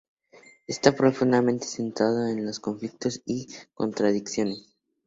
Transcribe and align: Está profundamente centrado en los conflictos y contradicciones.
Está 0.65 0.93
profundamente 0.93 1.67
centrado 1.67 2.25
en 2.27 2.43
los 2.43 2.59
conflictos 2.59 3.21
y 3.23 3.49
contradicciones. 3.75 4.73